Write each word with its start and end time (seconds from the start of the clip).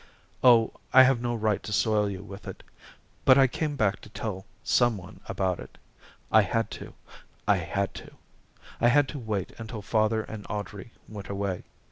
"Oh, 0.43 0.73
I 0.93 1.03
have 1.03 1.21
no 1.21 1.35
right 1.35 1.61
to 1.61 1.71
soil 1.71 2.09
you 2.09 2.23
with 2.23 2.47
it. 2.47 2.63
But 3.23 3.37
I 3.37 3.45
came 3.45 3.75
back 3.75 4.01
to 4.01 4.09
tell 4.09 4.47
some 4.63 4.97
one 4.97 5.19
about 5.27 5.59
it 5.59 5.77
I 6.31 6.41
had 6.41 6.71
to, 6.71 6.95
I 7.47 7.57
had 7.57 7.93
to. 7.93 8.09
I 8.79 8.87
had 8.87 9.07
to 9.09 9.19
wait 9.19 9.51
until 9.59 9.83
father 9.83 10.23
and 10.23 10.43
Audrey 10.49 10.91
went 11.07 11.29
away. 11.29 11.65